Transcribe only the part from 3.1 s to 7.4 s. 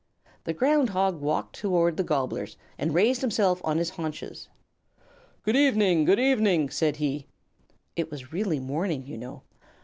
himself on his haunches. "Good evening, good evening," said he